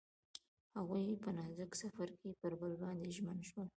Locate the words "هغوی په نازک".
0.77-1.71